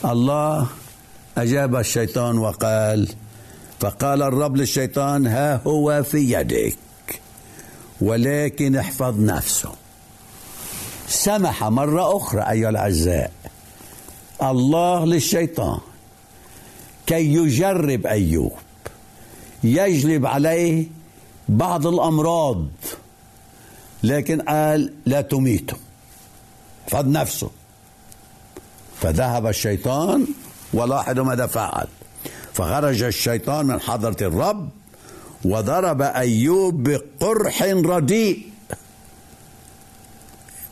[0.05, 0.67] الله
[1.39, 3.09] أجاب الشيطان وقال
[3.81, 6.79] فقال الرب للشيطان ها هو في يدك
[8.01, 9.73] ولكن احفظ نفسه.
[11.09, 13.31] سمح مرة أخرى أيها الأعزاء.
[14.43, 15.79] الله للشيطان
[17.07, 18.53] كي يجرب أيوب.
[19.65, 20.87] يجلب عليه
[21.49, 22.67] بعض الأمراض
[24.03, 25.77] لكن قال لا تميته
[26.85, 27.51] احفظ نفسه.
[29.01, 30.27] فذهب الشيطان
[30.73, 31.87] ولاحظوا ماذا فعل.
[32.53, 34.69] فخرج الشيطان من حضرة الرب
[35.45, 38.49] وضرب أيوب بقرح رديء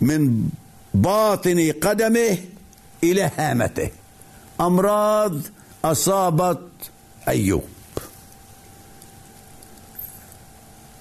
[0.00, 0.48] من
[0.94, 2.38] باطن قدمه
[3.04, 3.90] إلى هامته.
[4.60, 5.34] أمراض
[5.84, 6.68] أصابت
[7.28, 7.64] أيوب.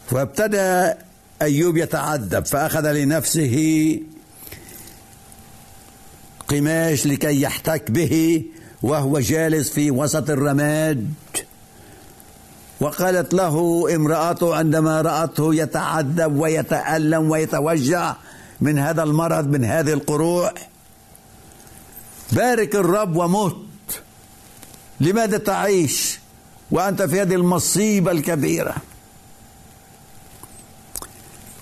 [0.09, 0.93] فابتدى
[1.41, 3.99] أيوب يتعذب فأخذ لنفسه
[6.47, 8.43] قماش لكي يحتك به
[8.83, 11.13] وهو جالس في وسط الرماد.
[12.79, 18.15] وقالت له امرأته عندما رأته يتعذب ويتألم ويتوجع
[18.61, 20.53] من هذا المرض من هذه القروح
[22.31, 23.55] بارك الرب ومت.
[24.99, 26.19] لماذا تعيش؟
[26.71, 28.75] وأنت في هذه المصيبة الكبيرة.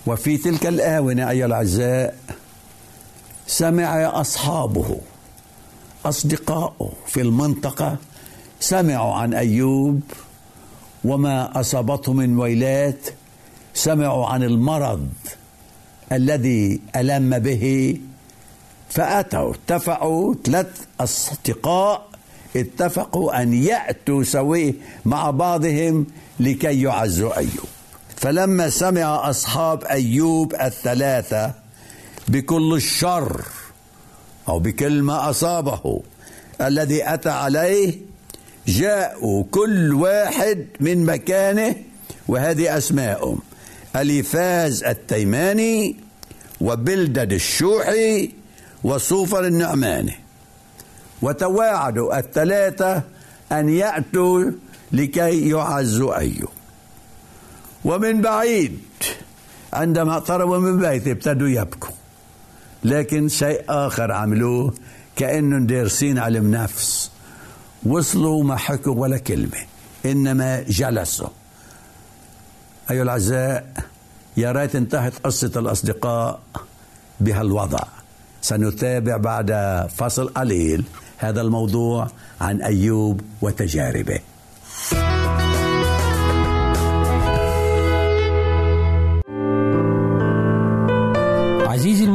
[0.08, 2.16] وفي تلك الآونة أيها الأعزاء
[3.48, 4.98] سمع أصحابه
[6.06, 7.98] أصدقائه في المنطقة
[8.60, 10.02] سمعوا عن أيوب
[11.06, 13.10] وما أصابته من ويلات
[13.74, 15.10] سمعوا عن المرض
[16.12, 17.98] الذي ألم به
[18.90, 22.08] فأتوا اتفقوا ثلاث أصدقاء
[22.56, 24.74] اتفقوا أن يأتوا سويه
[25.06, 26.06] مع بعضهم
[26.40, 27.73] لكي يعزوا أيوب.
[28.24, 31.54] فلما سمع أصحاب أيوب الثلاثة
[32.28, 33.42] بكل الشر
[34.50, 36.02] أو بكل ما أصابه
[36.62, 37.94] الذي أتى عليه
[38.68, 41.76] جاءوا كل واحد من مكانه
[42.28, 43.40] وهذه أسماءهم
[43.96, 45.96] أليفاز التيماني
[46.62, 48.32] وبلدد الشوحي
[48.84, 50.16] وصوفر النعماني.
[51.22, 53.02] وتواعدوا الثلاثة
[53.52, 54.52] أن يأتوا
[54.92, 56.53] لكي يعزوا أيوب.
[57.86, 58.80] ومن بعيد.
[59.74, 61.92] عندما اقتربوا من بيته ابتدوا يبكوا.
[62.84, 64.74] لكن شيء آخر عملوه
[65.16, 67.12] كأنهم دارسين علم نفس
[67.84, 69.58] وصلوا ما حكوا ولا كلمة
[70.06, 71.30] إنما جلسوا.
[72.92, 73.74] أيها الأعزاء
[74.38, 76.40] يا ريت انتهت قصة الأصدقاء
[77.20, 77.84] بهالوضع.
[78.42, 79.52] سنتابع بعد
[79.96, 80.84] فصل قليل
[81.18, 82.08] هذا الموضوع
[82.42, 84.20] عن أيوب وتجاربه.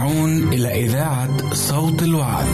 [0.00, 2.46] تستمعون إلى إذاعة صوت الوعد.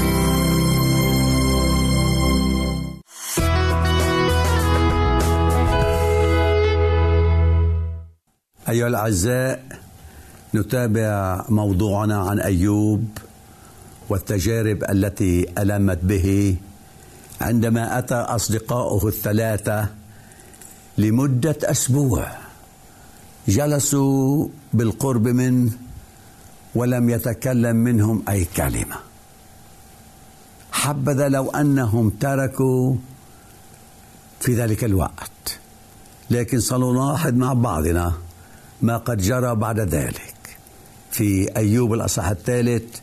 [8.69, 9.63] أيها الأعزاء
[10.55, 13.05] نتابع موضوعنا عن أيوب
[14.09, 16.57] والتجارب التي ألمت به
[17.41, 19.89] عندما أتى أصدقاؤه الثلاثة
[20.99, 22.27] لمدة أسبوع
[23.49, 25.86] جلسوا بالقرب منه
[26.77, 28.97] ولم يتكلم منهم أي كلمة.
[30.73, 32.97] حبذا لو أنهم تركوا
[34.41, 35.59] في ذلك الوقت.
[36.31, 38.13] لكن سنلاحظ مع بعضنا
[38.83, 40.37] ما قد جرى بعد ذلك.
[41.11, 42.99] في أيوب الأصح الثالث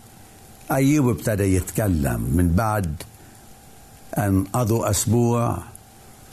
[0.72, 3.04] أيوب ابتدى يتكلم من بعد
[4.18, 5.64] أن قضوا أسبوع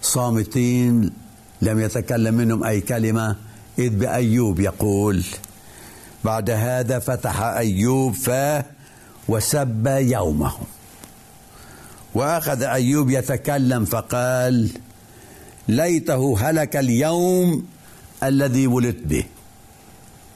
[0.03, 1.11] صامتين
[1.62, 3.36] لم يتكلم منهم أي كلمة
[3.78, 5.24] إذ بأيوب يقول
[6.25, 8.64] بعد هذا فتح أيوب فاه
[9.29, 10.53] وسب يومه
[12.14, 14.71] وأخذ أيوب يتكلم فقال
[15.68, 17.66] ليته هلك اليوم
[18.23, 19.25] الذي ولدت به.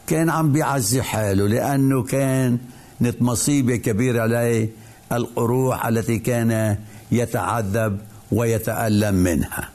[0.06, 4.68] كان عم بيعزي حاله لأنه كانت مصيبة كبيرة عليه
[5.12, 6.76] القروح التي كان
[7.12, 7.98] يتعذب
[8.32, 9.68] ويتألم منها.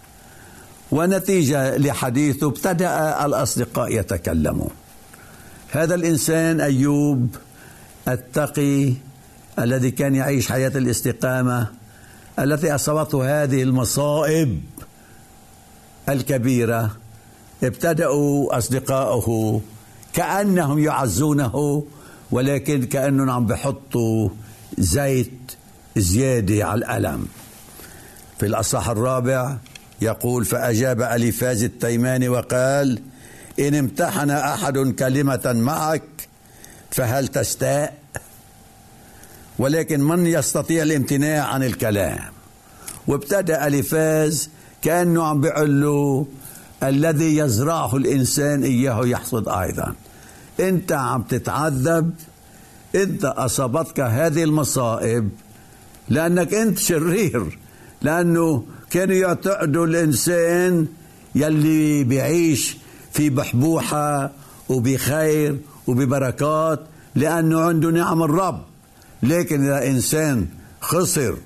[0.92, 4.70] ونتيجة لحديثه ابتدأ الأصدقاء يتكلمون.
[5.72, 7.36] هذا الإنسان أيوب
[8.08, 8.94] التقي
[9.60, 11.68] الذي كان يعيش حياة الاستقامة
[12.40, 14.62] التي أصابته هذه المصائب
[16.10, 16.96] الكبيرة.
[17.64, 19.62] ابتدأوا أصدقائه
[20.14, 21.86] كأنهم يعزونه
[22.32, 24.30] ولكن كأنهم عم بحطوا
[24.78, 25.52] زيت
[25.98, 27.28] زيادة على الألم.
[28.40, 29.58] في الأصح الرابع
[30.02, 33.02] يقول فأجاب أليفاز التيماني وقال
[33.60, 36.28] إن امتحن أحد كلمة معك
[36.92, 37.98] فهل تستاء؟
[39.60, 42.20] ولكن من يستطيع الامتناع عن الكلام؟
[43.08, 44.50] وابتدأ أليفاز
[44.82, 46.28] كأنه عم بيقول له
[46.84, 49.96] الذي يزرعه الإنسان إياه يحصد أيضا.
[50.60, 52.12] أنت عم تتعذب
[52.96, 55.30] أنت أصابتك هذه المصائب
[56.10, 57.60] لأنك أنت شرير
[58.02, 60.88] لأنه كانوا يعتقدوا الإنسان
[61.36, 62.78] يلي بيعيش
[63.14, 64.32] في بحبوحة
[64.70, 65.58] وبخير
[65.88, 66.80] وببركات
[67.16, 68.62] لأنه عنده نعم الرب.
[69.24, 70.48] لكن إذا إنسان
[70.82, 71.38] خسر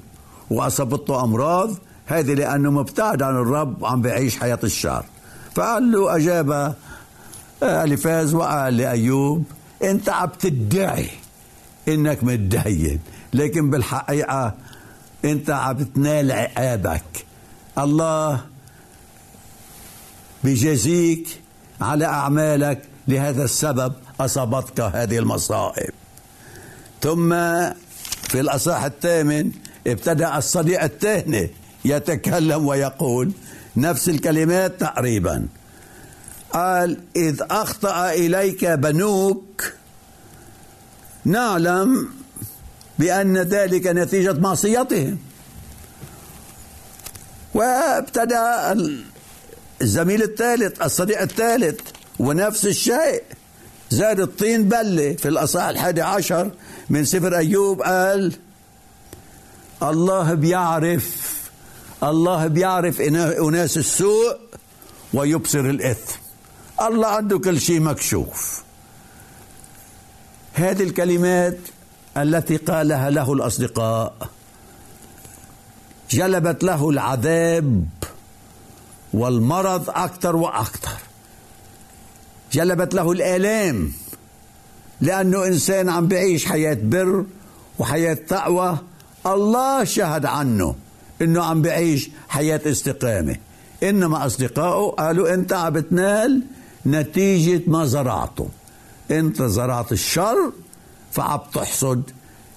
[0.50, 1.72] وأصابته أمراض
[2.06, 5.06] هذه لأنه مبتعد عن الرب وعم بيعيش حياة الشر
[5.56, 6.76] فقال له أجاب
[7.64, 9.44] ألفاز وقال لأيوب
[9.84, 11.10] أنت عم تدعي
[11.88, 13.00] إنك متدين.
[13.34, 14.54] لكن بالحقيقة
[15.26, 17.26] أنت عم تنال عقابك.
[17.78, 18.42] الله
[20.44, 21.43] بجزيك
[21.82, 25.94] على أعمالك لهذا السبب أصابتك هذه المصائب.
[27.02, 27.30] ثم
[28.24, 29.52] في الأصح الثامن
[29.88, 31.50] ابتدأ الصديق الثاني
[31.86, 33.32] يتكلم ويقول
[33.78, 35.48] نفس الكلمات تقريبا.
[36.52, 39.74] قال إذ أخطأ إليك بنوك
[41.26, 42.10] نعلم
[43.00, 45.18] بأن ذلك نتيجة معصيتهم.
[47.54, 48.74] وابتدأ
[49.82, 51.80] الزميل الثالث الصديق الثالث
[52.20, 53.24] ونفس الشيء.
[53.90, 56.52] زاد الطين بلة في الأصحاح الحادي عشر
[56.90, 58.34] من سفر أيوب قال
[59.84, 61.34] الله بيعرف
[62.04, 64.38] الله بيعرف أناس السوء
[65.14, 66.20] ويبصر الإثم.
[66.82, 68.64] الله عنده كل شيء مكشوف.
[70.54, 71.58] هذه الكلمات
[72.18, 74.30] التي قالها له الأصدقاء
[76.10, 77.86] جلبت له العذاب
[79.14, 80.98] والمرض أكثر وأكثر.
[82.52, 83.92] جلبت له الآلام
[85.02, 87.26] لأنه إنسان عم بعيش حياة بر
[87.80, 88.78] وحياة تقوى.
[89.26, 90.76] الله شهد عنه
[91.22, 93.36] إنه عم بعيش حياة استقامة.
[93.84, 96.42] إنما أصدقائه قالوا أنت عم بتنال
[96.86, 98.50] نتيجة ما زرعته.
[99.12, 100.52] أنت زرعت الشر
[101.12, 102.04] فعم تحصد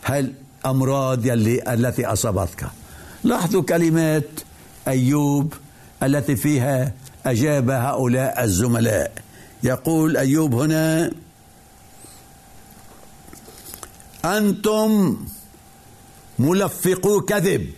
[0.04, 2.66] هالأمراض يلي التي أصابتك.
[3.24, 4.28] لاحظوا كلمات
[4.88, 5.54] أيوب
[6.02, 6.92] التي فيها
[7.26, 9.12] أجاب هؤلاء الزملاء.
[9.62, 11.12] يقول أيوب هنا
[14.24, 15.16] أنتم
[16.38, 17.70] ملفقو كذب.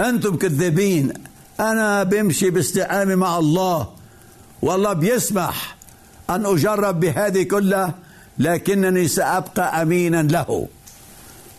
[0.00, 1.12] أنتم كذابين
[1.60, 3.88] أنا بمشي باستقامة مع الله
[4.62, 5.76] والله بيسمح
[6.30, 7.94] أن أجرب بهذه كلها
[8.38, 10.68] لكنني سأبقى أمينا له.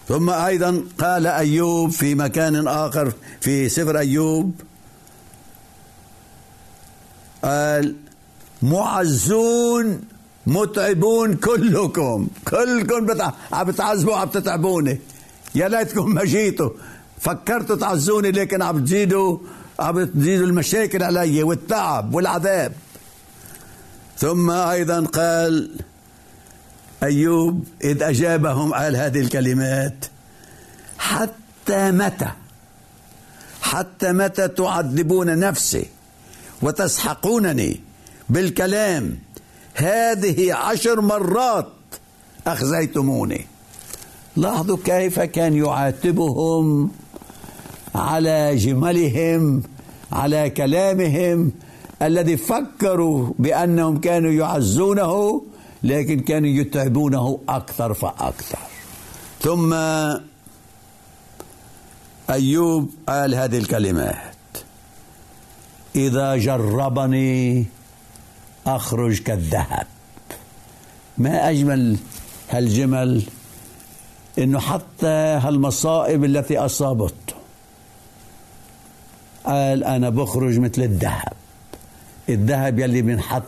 [0.08, 4.62] ثم أيضا قال أيوب في مكان آخر في سفر أيوب
[7.44, 7.96] قال
[8.62, 10.02] معزون
[10.48, 13.32] متعبون كلكم كلكم بتع...
[13.52, 15.00] عم بتعذبوا عم تتعبوني
[15.56, 16.70] يا ليتكم ما جيتوا
[17.20, 19.38] فكرتوا تعزوني لكن عم تزيدوا
[19.80, 22.74] عم تزيدوا المشاكل علي والتعب والعذاب.
[24.18, 25.72] ثم أيضا قال
[27.04, 30.06] أيوب إذ أجابهم قال هذه الكلمات
[30.98, 32.32] حتى متى؟
[33.62, 35.90] حتى متى تعذبون نفسي؟
[36.62, 37.80] وتسحقونني
[38.30, 39.18] بالكلام.
[39.76, 41.68] هذه عشر مرات
[42.48, 43.46] أخزيتموني.
[44.36, 46.92] لاحظوا كيف كان يعاتبهم
[47.96, 49.64] على جملهم
[50.12, 51.52] على كلامهم
[52.02, 55.44] الذي فكروا بأنهم كانوا يعزونه
[55.84, 58.60] لكن كانوا يتعبونه أكثر فأكثر.
[59.42, 59.74] ثم
[62.30, 64.31] أيوب قال هذه الكلمات
[65.96, 67.66] إذا جربني
[68.68, 69.88] أخرج كالذهب.
[71.18, 71.98] ما أجمل
[72.50, 73.24] هالجمل
[74.40, 77.34] إنه حتى هالمصائب التي أصابته
[79.46, 81.34] قال أنا بخرج مثل الذهب.
[82.30, 83.44] الذهب يلي بنحط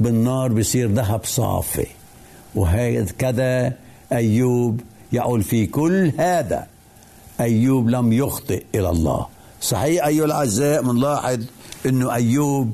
[0.00, 1.86] بالنار بصير ذهب صافي.
[2.54, 3.72] وهكذا
[4.12, 4.80] أيوب
[5.12, 6.66] يقول في كل هذا
[7.40, 9.26] أيوب لم يخطئ إلى الله.
[9.60, 11.44] صحيح أيها الأعزاء بنلاحظ
[11.86, 12.72] أنه أيوب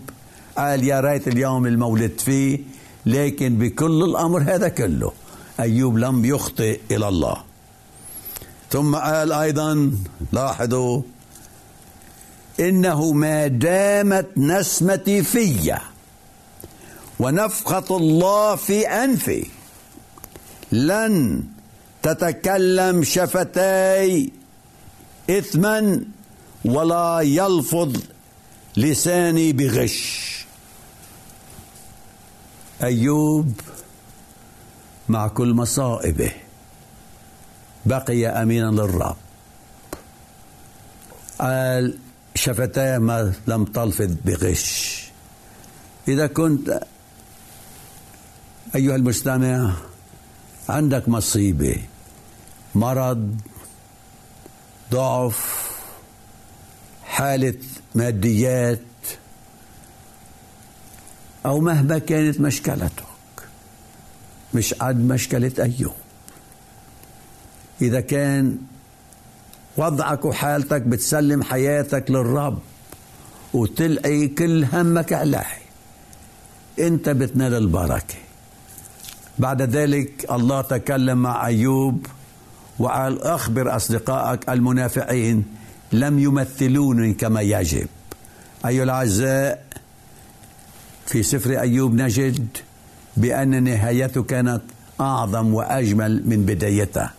[0.57, 2.59] قال يا ريت اليوم المولد فيه
[3.07, 5.13] لكن بكل الأمر هذا كله
[5.61, 7.37] أيوب لم يخطئ إلى الله.
[8.71, 9.93] ثم قال أيضا
[10.33, 11.03] لاحظوا
[12.61, 15.79] إنه ما دامت نسمتي في
[17.21, 19.47] ونفخة الله في أنفي
[20.73, 21.45] لن
[22.03, 24.33] تتكلم شفتاي
[25.31, 26.05] إثما
[26.65, 27.93] ولا يلفظ
[28.79, 30.29] لساني بغش.
[32.83, 33.61] أيوب
[35.09, 36.31] مع كل مصائبه.
[37.87, 39.17] بقي أمينا للرب.
[41.39, 41.99] قال
[42.35, 45.05] شفتاه ما لم تلفظ بغش.
[46.09, 46.81] إذا كنت
[48.75, 49.75] أيها المستمع
[50.69, 51.83] عندك مصيبة
[52.75, 53.37] مرض
[54.91, 55.71] ضعف
[57.05, 57.55] حالة
[57.95, 58.79] ماديات
[61.47, 63.05] أو مهما كانت مشكلتك.
[64.55, 65.95] مش قد مشكلة أيوب
[67.83, 68.59] إذا كان
[69.77, 72.59] وضعك وحالتك بتسلم حياتك للرب
[73.55, 75.47] وتلقي كل همك عليه
[76.79, 78.15] أنت بتنال البركة.
[79.39, 82.07] بعد ذلك الله تكلم مع أيوب
[82.79, 85.45] وقال أخبر أصدقائك المنافعين
[85.93, 87.87] لم يمثلوني كما يجب.
[88.67, 89.65] أيها الأعزاء
[91.07, 92.49] في سفر أيوب نجد
[93.17, 94.61] بأن نهايته كانت
[95.01, 97.11] أعظم وأجمل من بدايته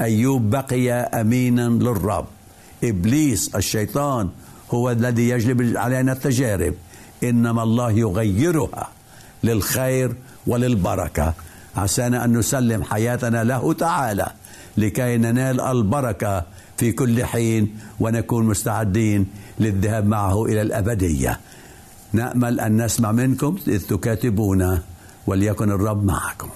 [0.00, 2.26] أيوب بقي أمينا للرب.
[2.84, 4.30] إبليس الشيطان
[4.70, 6.74] هو الذي يجلب علينا التجارب.
[7.22, 8.88] إنما الله يغيرها
[9.44, 10.14] للخير
[10.46, 11.34] وللبركة.
[11.76, 14.30] عسانا أن نسلم حياتنا له تعالى.
[14.76, 16.44] لكي ننال البركة
[16.76, 19.26] في كل حين ونكون مستعدين
[19.60, 21.40] للذهاب معه إلى الأبدية.
[22.12, 24.78] نأمل أن نسمع منكم إذ تكاتبون
[25.26, 26.48] وليكن الرب معكم.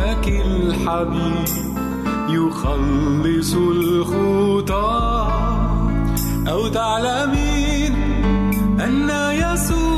[0.00, 1.44] ابنك الحبيب
[2.28, 5.26] يخلص الخطى.
[6.48, 7.94] أو تعلمين
[8.80, 9.89] أن يسوع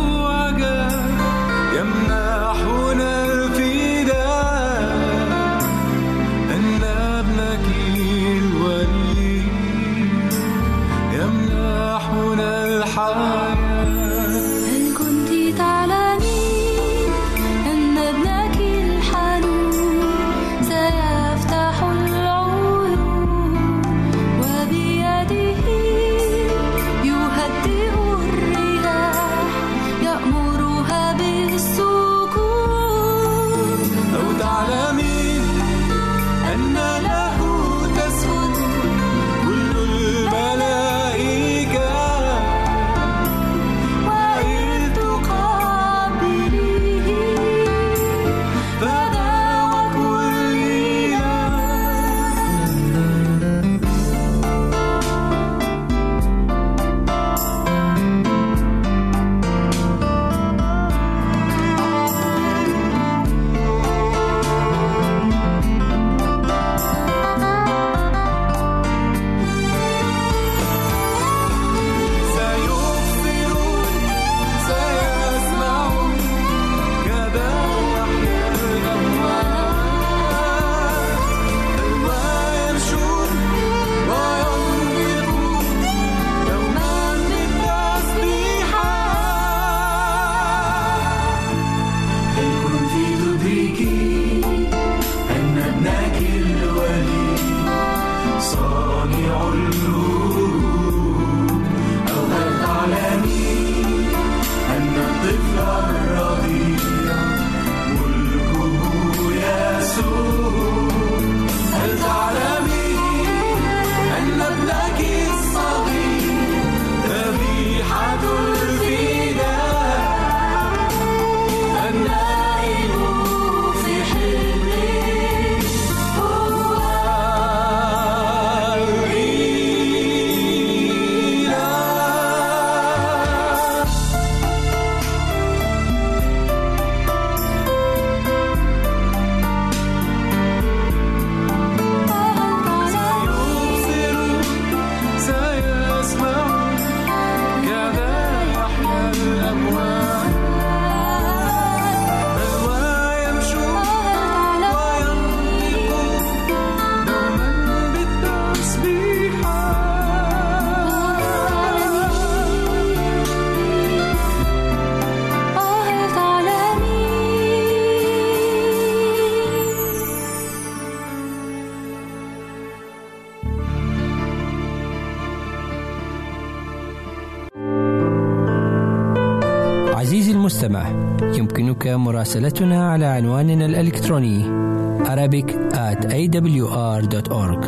[181.97, 184.63] مراسلتنا على عنواننا الإلكتروني
[185.05, 187.67] Arabic at awr.org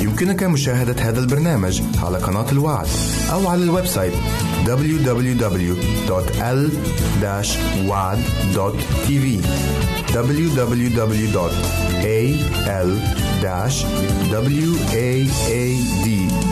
[0.00, 2.86] يمكنك مشاهدة هذا البرنامج على قناة الوعد
[3.32, 4.14] أو على ال website
[4.66, 5.36] www.l-wad.tv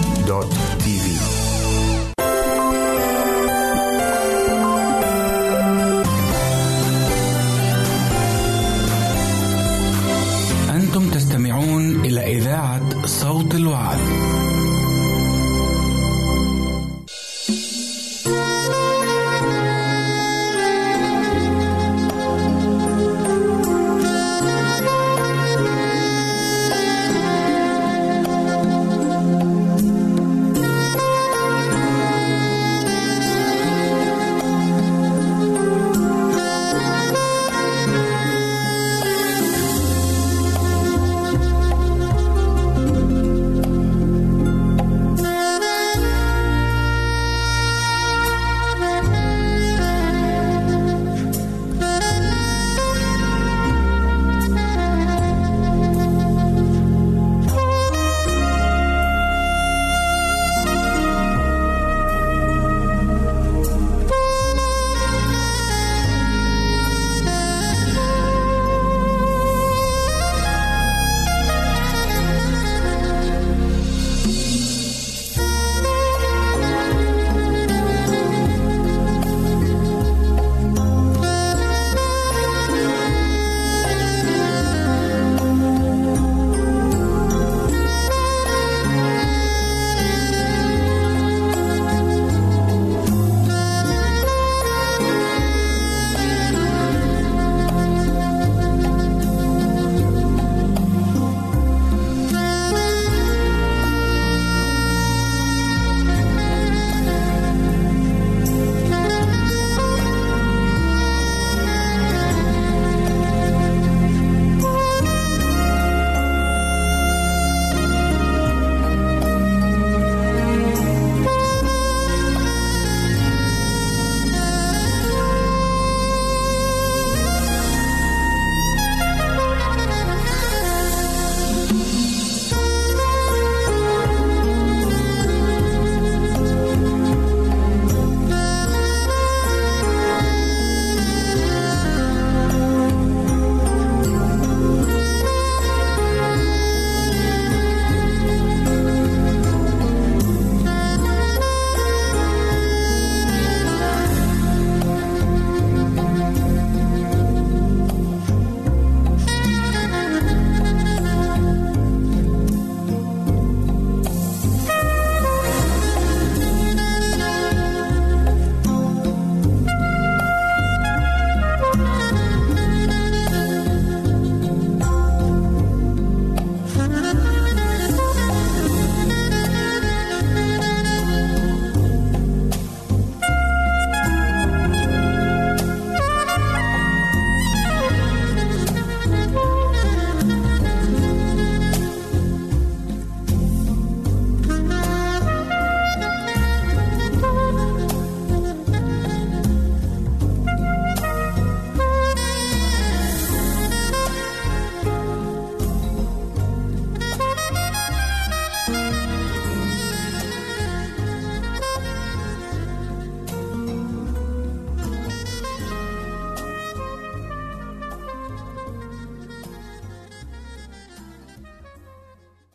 [0.04, 1.23] www.al-waad.tv